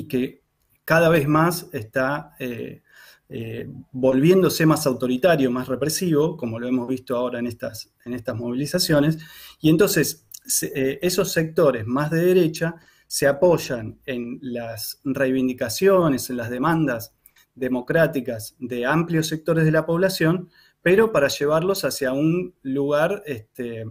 que 0.08 0.42
cada 0.84 1.08
vez 1.08 1.26
más 1.26 1.68
está 1.72 2.36
eh, 2.38 2.82
eh, 3.28 3.68
volviéndose 3.90 4.66
más 4.66 4.86
autoritario, 4.86 5.50
más 5.50 5.66
represivo, 5.66 6.36
como 6.36 6.60
lo 6.60 6.68
hemos 6.68 6.86
visto 6.86 7.16
ahora 7.16 7.40
en 7.40 7.48
estas, 7.48 7.92
en 8.04 8.14
estas 8.14 8.36
movilizaciones. 8.36 9.18
Y 9.60 9.68
entonces 9.68 10.25
eh, 10.62 10.98
esos 11.02 11.32
sectores 11.32 11.86
más 11.86 12.10
de 12.10 12.24
derecha 12.24 12.76
se 13.06 13.26
apoyan 13.26 13.98
en 14.06 14.38
las 14.42 15.00
reivindicaciones, 15.04 16.28
en 16.30 16.36
las 16.36 16.50
demandas 16.50 17.14
democráticas 17.54 18.54
de 18.58 18.84
amplios 18.84 19.28
sectores 19.28 19.64
de 19.64 19.72
la 19.72 19.86
población, 19.86 20.50
pero 20.82 21.12
para 21.12 21.28
llevarlos 21.28 21.84
hacia 21.84 22.12
un 22.12 22.54
lugar 22.62 23.22
este, 23.26 23.86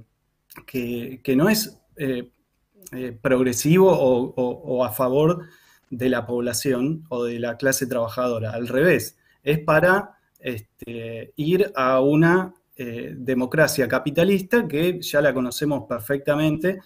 que, 0.65 1.35
no 1.35 1.49
es 1.49 1.77
eh, 1.97 2.31
eh, 2.91 3.17
progresivo 3.21 3.91
o, 3.91 4.85
a 4.85 4.91
favor 4.91 5.47
de 5.89 6.09
la 6.09 6.25
población 6.25 7.03
o 7.09 7.23
de 7.25 7.39
la 7.39 7.57
clase 7.57 7.87
trabajadora. 7.87 8.51
Al 8.51 8.67
revés, 8.67 9.17
es 9.43 9.59
para 9.59 10.17
este, 10.39 11.33
ir 11.35 11.71
a 11.75 11.99
una 12.01 12.53
eh, 12.77 13.13
democracia 13.15 13.87
capitalista 13.87 14.67
que 14.67 14.99
ya 14.99 15.21
la 15.21 15.33
conocemos 15.33 15.83
perfectamente, 15.87 16.79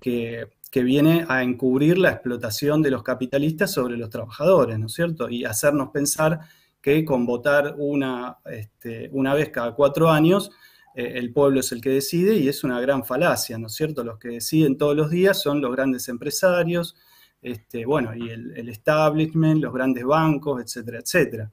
que, 0.00 0.48
viene 0.82 1.24
a 1.28 1.44
encubrir 1.44 1.98
la 1.98 2.10
explotación 2.10 2.82
de 2.82 2.90
los 2.90 3.04
capitalistas 3.04 3.70
sobre 3.70 3.96
los 3.96 4.10
trabajadores, 4.10 4.76
¿no 4.76 4.86
es 4.86 4.92
cierto? 4.94 5.28
Y 5.30 5.44
hacernos 5.44 5.90
pensar 5.90 6.40
que 6.80 7.04
con 7.04 7.26
votar 7.26 7.76
una, 7.78 8.38
este, 8.46 9.08
una 9.12 9.34
vez 9.34 9.50
cada 9.50 9.72
cuatro 9.76 10.10
años, 10.10 10.50
eh, 10.96 11.12
el 11.14 11.32
pueblo 11.32 11.60
es 11.60 11.70
el 11.70 11.80
que 11.80 11.90
decide 11.90 12.36
y 12.36 12.48
es 12.48 12.64
una 12.64 12.80
gran 12.80 13.04
falacia, 13.04 13.56
¿no 13.56 13.68
es 13.68 13.74
cierto? 13.74 14.02
Los 14.02 14.18
que 14.18 14.28
deciden 14.28 14.76
todos 14.76 14.96
los 14.96 15.10
días 15.10 15.40
son 15.40 15.60
los 15.60 15.70
grandes 15.70 16.08
empresarios, 16.08 16.96
este, 17.40 17.84
bueno, 17.86 18.16
y 18.16 18.30
el, 18.30 18.68
establishment, 18.68 19.62
los 19.62 19.72
grandes 19.72 20.04
bancos, 20.04 20.60
etcétera, 20.60 20.98
etcétera. 20.98 21.52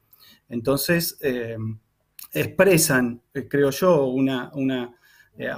Entonces, 0.49 1.17
eh, 1.21 1.57
expresan, 2.33 3.21
eh, 3.33 3.47
creo 3.47 3.71
yo, 3.71 4.05
una, 4.05 4.51
eh, 5.37 5.49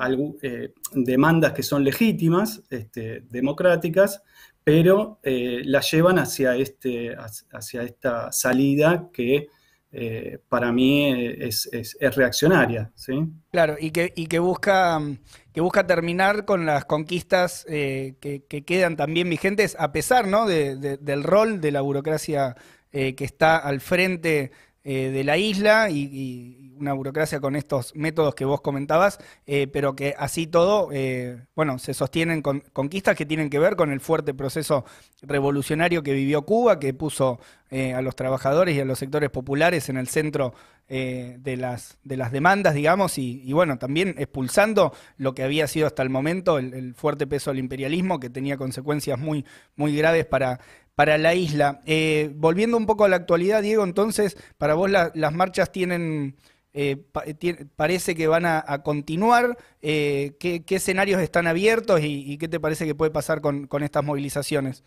eh, 0.42 0.74
demandas 0.94 1.54
que 1.54 1.64
son 1.64 1.84
legítimas, 1.84 2.62
este, 2.70 3.22
democráticas, 3.30 4.22
pero 4.64 5.20
las 5.24 5.92
llevan 5.92 6.20
hacia, 6.20 6.56
este, 6.56 7.14
hacia 7.52 7.84
esta 7.84 8.32
salida 8.32 9.10
que 9.12 9.48
para 10.48 10.72
mí 10.72 11.12
es, 11.12 11.70
reaccionaria. 12.16 12.90
¿sí? 12.96 13.28
Claro, 13.52 13.76
y 13.78 13.92
que, 13.92 14.14
que, 14.14 14.40
busca, 14.40 15.02
que 15.52 15.60
busca 15.60 15.86
terminar 15.86 16.46
con 16.46 16.66
las 16.66 16.86
conquistas 16.86 17.66
que, 17.66 18.64
quedan 18.66 18.96
también 18.96 19.30
vigentes, 19.30 19.76
a 19.78 19.92
pesar 19.92 20.28
¿no? 20.28 20.46
del 20.48 21.24
rol 21.24 21.60
de 21.60 21.72
la 21.74 21.82
burocracia 21.82 22.56
que 22.90 23.16
está 23.20 23.58
al 23.58 23.82
frente 23.82 24.52
eh, 24.84 25.12
de 25.12 25.24
la 25.24 25.38
isla 25.38 25.90
y, 25.90 26.60
una 26.78 26.92
burocracia 26.92 27.40
con 27.40 27.56
estos 27.56 27.96
métodos 27.96 28.36
que 28.36 28.44
vos 28.44 28.60
comentabas, 28.60 29.18
eh, 29.46 29.68
pero 29.72 29.96
que 29.96 30.16
así 30.18 30.48
todo, 30.48 30.90
eh, 30.92 31.46
bueno, 31.56 31.80
se 31.80 31.94
sostienen 31.94 32.42
con 32.42 32.60
conquistas 32.74 33.16
que 33.16 33.26
tienen 33.26 33.50
que 33.50 33.60
ver 33.60 33.78
con 33.78 33.92
el 33.94 34.02
fuerte 34.02 34.34
proceso 34.34 34.84
revolucionario 35.22 36.04
que 36.04 36.12
vivió 36.12 36.42
Cuba, 36.42 36.80
que 36.80 36.94
puso 36.94 37.40
a 37.74 38.02
los 38.02 38.16
trabajadores 38.16 38.76
y 38.76 38.80
a 38.80 38.86
los 38.86 39.00
sectores 39.00 39.30
populares 39.30 39.90
en 39.90 39.98
el 39.98 40.08
centro 40.08 40.54
de, 40.88 41.56
las, 41.58 41.98
de 42.04 42.18
las 42.18 42.32
demandas, 42.32 42.76
digamos, 42.76 43.18
y, 43.18 43.52
bueno, 43.52 43.80
también 43.80 44.14
expulsando 44.20 44.94
lo 45.18 45.34
que 45.34 45.42
había 45.42 45.68
sido 45.68 45.88
hasta 45.88 46.04
el 46.04 46.10
momento 46.10 46.60
el, 46.60 46.94
fuerte 46.94 47.26
peso 47.26 47.50
del 47.50 47.60
imperialismo, 47.60 48.20
que 48.20 48.30
tenía 48.30 48.58
consecuencias 48.58 49.18
muy, 49.18 49.44
muy 49.76 49.96
graves 49.96 50.26
para 50.26 50.60
para 50.96 51.18
la 51.18 51.34
isla. 51.34 51.82
Eh, 51.86 52.32
volviendo 52.36 52.78
un 52.78 52.86
poco 52.86 53.06
a 53.06 53.10
la 53.10 53.16
actualidad, 53.16 53.62
Diego, 53.62 53.84
entonces, 53.84 54.38
para 54.58 54.74
vos 54.76 54.90
las 54.90 55.34
marchas 55.34 55.72
tienen, 55.72 56.36
eh, 56.74 56.98
parece 57.76 58.16
que 58.16 58.28
van 58.28 58.46
a, 58.46 58.84
continuar. 58.84 59.58
Eh, 59.82 60.36
¿qué, 60.40 60.64
escenarios 60.70 61.22
están 61.22 61.48
abiertos 61.48 62.02
y, 62.04 62.38
qué 62.38 62.48
te 62.48 62.60
parece 62.60 62.86
que 62.86 62.96
puede 62.96 63.12
pasar 63.12 63.42
con, 63.42 63.68
estas 63.82 64.04
movilizaciones? 64.04 64.84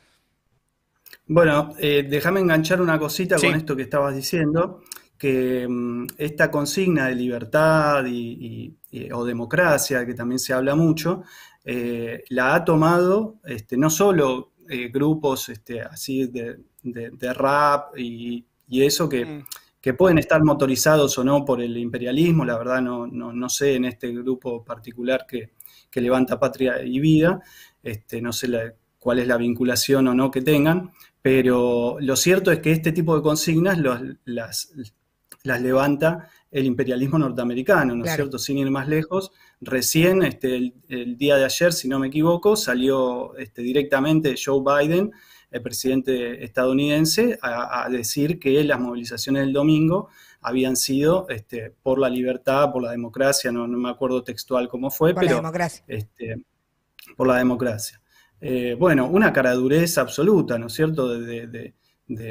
Bueno, 1.26 1.74
déjame 1.78 2.40
enganchar 2.40 2.80
una 2.80 2.98
cosita 2.98 3.36
con 3.36 3.54
esto 3.54 3.74
que 3.74 3.82
estabas 3.82 4.14
diciendo, 4.14 4.82
que 5.18 5.66
mm, 5.68 6.06
esta 6.18 6.50
consigna 6.50 7.06
de 7.06 7.14
libertad 7.14 8.04
o 9.12 9.24
democracia, 9.24 10.06
que 10.06 10.14
también 10.14 10.38
se 10.38 10.52
habla 10.52 10.74
mucho, 10.74 11.24
la 12.28 12.54
ha 12.54 12.64
tomado 12.64 13.36
este, 13.44 13.76
no 13.76 13.90
solo 13.90 14.52
eh, 14.68 14.88
grupos 14.88 15.48
este, 15.48 15.80
así 15.80 16.26
de, 16.26 16.58
rap 17.34 17.96
y, 17.96 18.44
eso 18.68 19.06
mm. 19.06 19.44
que, 19.80 19.94
pueden 19.94 20.18
estar 20.18 20.42
motorizados 20.42 21.16
o 21.18 21.24
no 21.24 21.44
por 21.44 21.62
el 21.62 21.76
imperialismo, 21.76 22.44
la 22.44 22.58
verdad 22.58 22.82
no, 22.82 23.06
no, 23.06 23.48
sé 23.48 23.76
en 23.76 23.84
este 23.84 24.10
grupo 24.12 24.64
particular 24.64 25.24
que, 25.28 25.52
levanta 25.94 26.38
patria 26.38 26.82
y 26.82 26.98
vida, 27.00 27.40
este, 27.82 28.20
no 28.20 28.30
sé 28.30 28.48
cuál 29.06 29.20
es 29.20 29.28
la 29.28 29.36
vinculación 29.36 30.08
o 30.08 30.14
no 30.14 30.32
que 30.32 30.42
tengan, 30.42 30.90
pero 31.22 31.96
lo 32.00 32.16
cierto 32.16 32.50
es 32.50 32.58
que 32.58 32.72
este 32.72 32.90
tipo 32.90 33.14
de 33.14 33.22
consignas 33.22 33.78
las, 33.78 34.72
las 35.44 35.62
levanta 35.62 36.28
el 36.50 36.64
imperialismo 36.64 37.16
norteamericano, 37.16 37.94
¿no 37.94 38.04
es 38.04 38.16
cierto? 38.16 38.36
Sin 38.36 38.58
ir 38.58 38.68
más 38.68 38.88
lejos, 38.88 39.30
recién, 39.60 40.24
este, 40.24 40.72
el, 40.88 41.16
día 41.16 41.36
de 41.36 41.44
ayer, 41.44 41.72
si 41.72 41.86
no 41.86 42.00
me 42.00 42.08
equivoco, 42.08 42.56
salió 42.56 43.36
este, 43.36 43.62
directamente 43.62 44.34
Joe 44.44 44.60
Biden 44.60 45.12
el 45.52 45.62
presidente 45.62 46.44
estadounidense 46.44 47.38
a, 47.40 47.88
decir 47.88 48.40
que 48.40 48.64
las 48.64 48.80
movilizaciones 48.80 49.42
del 49.42 49.52
domingo 49.52 50.08
habían 50.40 50.74
sido 50.74 51.28
este, 51.28 51.72
por 51.80 52.00
la 52.00 52.08
libertad, 52.08 52.72
por 52.72 52.82
la 52.82 52.90
democracia, 52.90 53.52
no, 53.52 53.68
me 53.68 53.88
acuerdo 53.88 54.24
textual 54.24 54.68
cómo 54.68 54.90
fue, 54.90 55.14
por 55.14 55.22
pero... 55.22 55.36
La 55.36 55.42
democracia. 55.42 55.84
Por 57.16 57.28
la 57.28 57.36
democracia. 57.36 58.02
Eh, 58.40 58.76
bueno, 58.78 59.06
una 59.06 59.32
caradurez 59.32 59.98
absoluta, 59.98 60.58
¿no 60.58 60.66
es 60.66 60.72
cierto?, 60.72 61.18
de, 61.18 61.74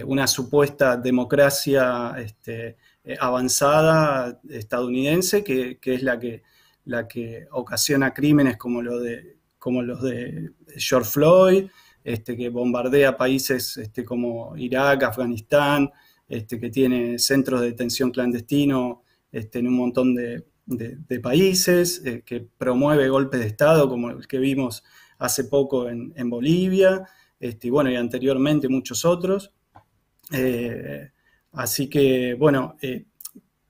una 0.06 0.26
supuesta 0.26 0.96
democracia 0.96 2.16
este, 2.18 2.78
eh, 3.04 3.18
avanzada 3.20 4.40
estadounidense, 4.50 5.44
que, 5.44 5.78
es 5.84 6.02
la 6.02 6.18
que, 6.18 6.44
la 6.86 7.10
que 7.10 7.46
ocasiona 7.52 8.14
crímenes 8.14 8.56
como, 8.56 8.82
lo 8.82 9.02
de, 9.02 9.38
como 9.60 9.82
los 9.82 10.02
de 10.02 10.52
George 10.78 11.10
Floyd, 11.10 11.66
este, 12.06 12.38
que 12.38 12.48
bombardea 12.48 13.18
países 13.18 13.76
este, 13.76 14.06
como 14.06 14.56
Irak, 14.56 15.04
Afganistán, 15.04 15.92
que 16.28 16.70
tiene 16.70 17.20
centros 17.20 17.62
de 17.62 17.68
detención 17.68 18.12
clandestino 18.12 19.04
en 19.32 19.68
un 19.68 19.76
montón 19.76 20.16
de, 20.16 20.44
países, 21.22 22.02
eh, 22.06 22.24
que 22.26 22.42
promueve 22.42 23.10
golpes 23.10 23.40
de 23.42 23.48
Estado 23.48 23.90
como 23.90 24.10
el 24.10 24.28
que 24.28 24.38
vimos 24.38 24.84
hace 25.18 25.46
poco 25.46 25.90
en, 25.90 26.30
Bolivia, 26.30 27.08
este, 27.40 27.68
y 27.68 27.70
bueno, 27.70 27.92
y 27.92 27.96
anteriormente 27.96 28.68
muchos 28.68 29.06
otros. 29.06 29.52
Eh, 30.32 31.10
así 31.54 31.90
que, 31.90 32.34
bueno, 32.34 32.76
eh, 32.82 33.06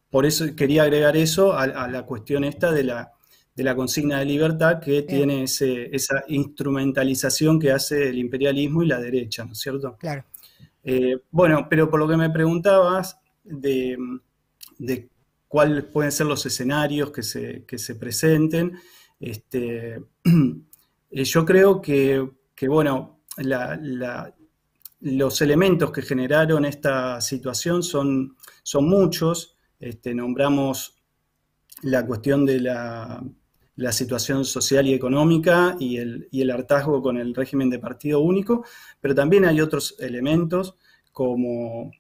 por 0.09 0.25
eso 0.25 0.45
quería 0.55 0.83
agregar 0.83 1.17
eso 1.17 1.53
a, 1.57 1.87
la 1.87 2.05
cuestión 2.05 2.43
esta 2.43 2.71
de 2.71 2.83
la, 2.83 3.11
de 3.55 3.63
la 3.63 3.75
consigna 3.75 4.19
de 4.19 4.25
libertad 4.25 4.79
que 4.79 5.01
tiene 5.01 5.43
esa 5.43 6.23
instrumentalización 6.27 7.59
que 7.59 7.71
hace 7.71 8.09
el 8.09 8.17
imperialismo 8.17 8.83
y 8.83 8.87
la 8.87 8.99
derecha, 8.99 9.43
¿no 9.43 9.51
es 9.53 9.59
cierto? 9.59 9.97
Claro. 9.97 10.23
Eh, 10.87 11.17
bueno, 11.31 11.67
pero 11.69 11.89
por 11.89 11.99
lo 11.99 12.07
que 12.07 12.15
me 12.15 12.29
preguntabas 12.29 13.19
de, 13.43 13.97
cuáles 15.47 15.83
pueden 15.85 16.11
ser 16.11 16.27
los 16.27 16.45
escenarios 16.45 17.11
que 17.11 17.23
se, 17.23 17.95
presenten, 17.95 18.77
este, 19.19 20.03
eh, 21.15 21.24
yo 21.24 21.45
creo 21.45 21.81
que, 21.81 22.29
bueno, 22.67 23.22
los 25.00 25.41
elementos 25.41 25.91
que 25.93 26.01
generaron 26.01 26.65
esta 26.65 27.22
situación 27.22 27.84
son, 27.84 28.36
son 28.63 28.89
muchos. 28.89 29.55
Este, 29.79 30.13
nombramos 30.13 31.01
la 31.84 32.05
cuestión 32.05 32.45
de 32.45 32.60
la, 32.60 33.24
situación 33.91 34.43
social 34.43 34.88
y 34.88 34.93
económica 34.93 35.77
y 35.79 35.98
el, 35.98 36.27
y 36.31 36.41
el, 36.41 36.51
hartazgo 36.51 37.01
con 37.01 37.17
el 37.17 37.34
régimen 37.34 37.69
de 37.69 37.79
partido 37.79 38.19
único, 38.19 38.65
pero 39.00 39.15
también 39.15 39.45
hay 39.45 39.62
otros 39.62 39.95
elementos 40.00 40.75
como, 41.13 41.91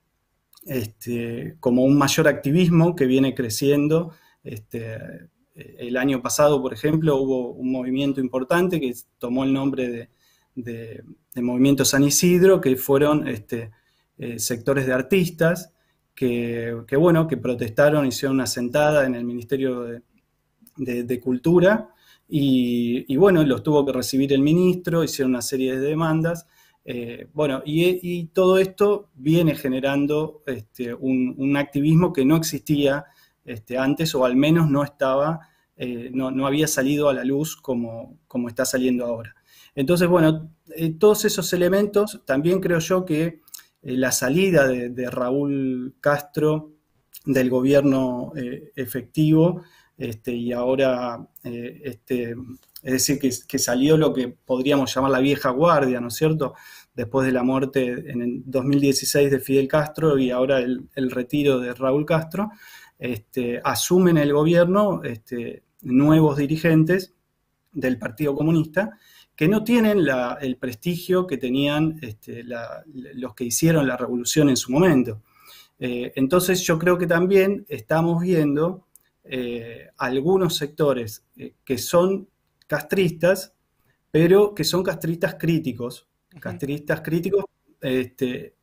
este, 0.65 1.55
como 1.61 1.85
un 1.85 1.97
mayor 1.97 2.27
activismo 2.27 2.97
que 2.97 3.05
viene 3.05 3.33
creciendo. 3.33 4.11
Este, 4.43 5.29
el 5.55 5.95
año 5.97 6.21
pasado, 6.21 6.61
por 6.61 6.73
ejemplo, 6.73 7.15
hubo 7.17 7.51
un 7.51 7.71
movimiento 7.71 8.19
importante 8.19 8.79
que 8.79 8.93
tomó 9.17 9.43
el 9.45 9.53
nombre 9.53 10.09
de, 10.55 11.03
Movimiento 11.35 11.83
San 11.83 12.03
Isidro, 12.03 12.61
que 12.61 12.75
fueron 12.75 13.27
este, 13.27 13.71
eh, 14.17 14.39
sectores 14.39 14.85
de 14.85 14.93
artistas 14.93 15.73
que, 16.15 16.95
bueno, 16.97 17.27
que 17.27 17.37
protestaron, 17.37 18.07
hicieron 18.07 18.37
una 18.37 18.47
sentada 18.47 19.05
en 19.05 19.15
el 19.15 19.25
Ministerio 19.25 20.01
de, 20.77 21.19
Cultura 21.21 21.89
y, 22.27 23.15
bueno, 23.17 23.43
los 23.43 23.61
tuvo 23.61 23.85
que 23.85 23.91
recibir 23.91 24.31
el 24.33 24.41
ministro, 24.41 25.03
hicieron 25.03 25.31
una 25.31 25.41
serie 25.41 25.77
de 25.77 25.85
demandas. 25.85 26.47
Eh, 26.85 27.27
bueno, 27.33 27.61
y, 27.65 28.25
todo 28.27 28.57
esto 28.57 29.09
viene 29.15 29.55
generando 29.55 30.41
este, 30.45 30.93
un, 30.93 31.57
activismo 31.57 32.13
que 32.13 32.25
no 32.25 32.37
existía 32.37 33.05
este, 33.45 33.77
antes 33.77 34.13
o 34.15 34.25
al 34.25 34.35
menos 34.35 34.69
no 34.69 34.83
estaba, 34.83 35.39
eh, 35.77 36.09
no, 36.13 36.47
había 36.47 36.67
salido 36.67 37.09
a 37.09 37.13
la 37.13 37.23
luz 37.23 37.55
como, 37.55 38.19
como 38.27 38.49
está 38.49 38.65
saliendo 38.65 39.05
ahora. 39.05 39.35
Entonces, 39.75 40.07
bueno, 40.07 40.51
eh, 40.75 40.93
todos 40.97 41.25
esos 41.25 41.51
elementos, 41.53 42.21
también 42.25 42.59
creo 42.59 42.79
yo 42.79 43.05
que 43.05 43.21
eh, 43.23 43.41
la 43.81 44.11
salida 44.11 44.67
de, 44.67 45.09
Raúl 45.09 45.95
Castro 45.99 46.71
del 47.25 47.49
gobierno 47.49 48.33
efectivo 48.75 49.63
este, 49.97 50.33
y 50.33 50.51
ahora, 50.51 51.27
este, 51.43 52.35
es 52.85 52.91
decir, 52.91 53.17
que, 53.47 53.57
salió 53.59 53.97
lo 53.97 54.13
que 54.13 54.27
podríamos 54.27 54.93
llamar 54.93 55.09
la 55.09 55.19
vieja 55.19 55.49
guardia, 55.49 55.99
¿no 55.99 56.09
es 56.09 56.13
cierto? 56.13 56.53
Después 56.93 57.25
de 57.25 57.33
la 57.33 57.41
muerte 57.41 58.11
en 58.11 58.21
el 58.21 58.43
2016 58.45 59.31
de 59.31 59.39
Fidel 59.39 59.67
Castro 59.67 60.19
y 60.19 60.29
ahora 60.29 60.59
el, 60.59 61.11
retiro 61.11 61.59
de 61.59 61.73
Raúl 61.73 62.05
Castro, 62.05 62.51
este, 62.97 63.61
asumen 63.63 64.17
el 64.17 64.33
gobierno 64.33 65.01
nuevos 65.81 66.37
dirigentes 66.37 67.13
del 67.71 67.97
Partido 67.97 68.35
Comunista 68.35 68.97
que 69.35 69.47
no 69.47 69.63
tienen 69.63 69.99
el 70.41 70.57
prestigio 70.57 71.27
que 71.27 71.37
tenían 71.37 71.99
este, 72.01 72.43
los 72.45 73.35
que 73.35 73.43
hicieron 73.43 73.85
la 73.85 73.97
revolución 73.97 74.49
en 74.49 74.55
su 74.57 74.71
momento. 74.71 75.21
Eh, 75.77 76.13
entonces 76.15 76.61
yo 76.61 76.79
creo 76.79 76.97
que 76.97 77.05
también 77.05 77.65
estamos 77.67 78.21
viendo 78.21 78.87
eh, 79.25 79.89
algunos 79.97 80.55
sectores 80.55 81.25
eh, 81.35 81.55
que 81.65 81.77
son 81.77 82.29
castristas, 82.65 83.53
pero 84.09 84.55
que 84.55 84.63
son 84.63 84.83
castristas 84.83 85.35
críticos, 85.35 86.07
castristas 86.39 87.01
críticos 87.01 87.43
este, 87.81 88.55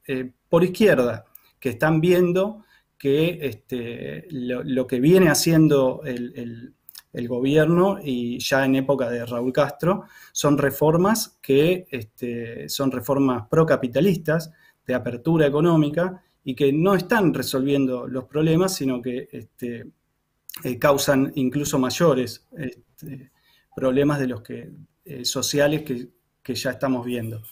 por 0.49 0.65
izquierda, 0.65 1.27
que 1.61 1.71
están 1.71 2.01
viendo 2.01 2.65
que 3.03 3.41
este, 3.43 4.29
lo, 4.31 4.87
que 4.87 5.01
viene 5.01 5.29
haciendo 5.29 6.03
el 6.05 7.29
gobierno 7.29 7.99
y 8.01 8.39
ya 8.39 8.65
en 8.65 8.77
época 8.77 9.11
de 9.11 9.27
Raúl 9.27 9.53
Castro, 9.53 10.05
son 10.31 10.57
reformas 10.57 11.37
que 11.43 11.89
este, 11.91 12.69
son 12.69 12.93
reformas 12.93 13.49
procapitalistas, 13.51 14.53
de 14.87 14.95
apertura 14.95 15.49
económica, 15.49 16.23
y 16.45 16.55
que 16.55 16.73
no 16.73 16.95
están 16.95 17.35
resolviendo 17.35 18.07
los 18.07 18.27
problemas, 18.27 18.77
sino 18.77 19.03
que 19.03 19.29
este, 19.33 19.85
eh, 20.63 20.79
causan 20.79 21.33
incluso 21.35 21.81
mayores 21.81 22.47
problemas 23.75 24.21
de 24.21 24.29
los 24.29 24.43
que, 24.43 24.71
eh, 25.05 25.25
sociales 25.25 25.83
que, 25.83 26.55
ya 26.55 26.71
estamos 26.71 27.05
viendo. 27.05 27.43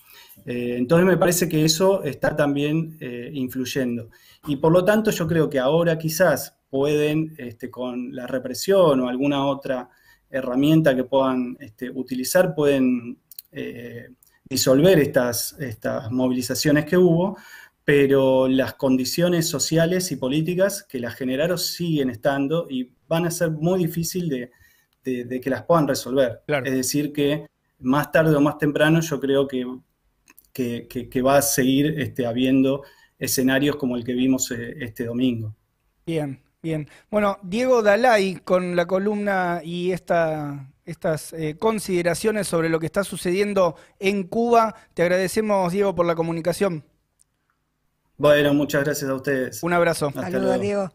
Eh, 0.46 0.76
entonces 0.76 1.06
me 1.06 1.16
parece 1.16 1.48
que 1.48 1.64
eso 1.64 2.02
está 2.04 2.34
también 2.34 2.98
influyendo. 3.32 4.10
Y 4.46 4.56
por 4.56 4.72
lo 4.72 4.84
tanto 4.84 5.10
yo 5.10 5.26
creo 5.26 5.50
que 5.50 5.58
ahora 5.58 5.98
quizás 5.98 6.56
pueden, 6.70 7.34
este, 7.36 7.68
con 7.70 8.14
la 8.14 8.26
represión 8.26 9.00
o 9.00 9.08
alguna 9.08 9.44
otra 9.44 9.90
herramienta 10.30 10.94
que 10.94 11.04
puedan 11.04 11.56
este, 11.60 11.90
utilizar, 11.90 12.54
pueden 12.54 13.18
eh, 13.50 14.10
disolver 14.48 14.98
estas, 15.00 15.56
estas 15.58 16.10
movilizaciones 16.10 16.84
que 16.84 16.96
hubo, 16.96 17.36
pero 17.84 18.46
las 18.46 18.74
condiciones 18.74 19.48
sociales 19.48 20.12
y 20.12 20.16
políticas 20.16 20.84
que 20.84 21.00
las 21.00 21.16
generaron 21.16 21.58
siguen 21.58 22.10
estando 22.10 22.66
y 22.70 22.92
van 23.08 23.26
a 23.26 23.30
ser 23.30 23.50
muy 23.50 23.80
difícil 23.80 24.28
de, 24.28 24.50
que 25.02 25.50
las 25.50 25.64
puedan 25.64 25.88
resolver. 25.88 26.42
Es 26.46 26.74
decir, 26.74 27.12
que 27.12 27.46
más 27.80 28.12
tarde 28.12 28.36
o 28.36 28.40
más 28.40 28.58
temprano 28.58 29.00
yo 29.00 29.18
creo 29.18 29.48
que, 29.48 29.66
que, 30.52 31.22
va 31.24 31.38
a 31.38 31.42
seguir 31.42 31.98
este, 31.98 32.26
habiendo 32.26 32.82
escenarios 33.18 33.76
como 33.76 33.96
el 33.96 34.04
que 34.04 34.12
vimos 34.12 34.50
eh, 34.50 34.76
este 34.80 35.04
domingo. 35.04 35.54
Bien, 36.06 36.40
Bien. 36.62 36.88
Bueno, 37.10 37.38
Diego 37.42 37.82
Dalai, 37.82 38.36
con 38.44 38.76
la 38.76 38.86
columna 38.86 39.62
y 39.64 39.92
esta, 39.92 40.70
estas 40.84 41.32
eh, 41.32 41.56
consideraciones 41.58 42.48
sobre 42.48 42.68
lo 42.68 42.78
que 42.78 42.84
está 42.84 43.02
sucediendo 43.02 43.76
en 43.98 44.24
Cuba, 44.24 44.74
te 44.92 45.02
agradecemos, 45.02 45.72
Diego, 45.72 45.94
por 45.94 46.04
la 46.04 46.14
comunicación. 46.14 46.84
Bueno, 48.18 48.52
muchas 48.52 48.84
gracias 48.84 49.08
a 49.08 49.14
ustedes. 49.14 49.62
Un 49.62 49.72
abrazo. 49.72 50.12
Saludos, 50.12 50.60
Diego. 50.60 50.90